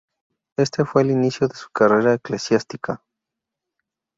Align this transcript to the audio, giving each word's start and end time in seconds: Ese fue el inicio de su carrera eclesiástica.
Ese 0.57 0.83
fue 0.83 1.03
el 1.03 1.11
inicio 1.11 1.47
de 1.47 1.53
su 1.53 1.69
carrera 1.69 2.15
eclesiástica. 2.15 3.03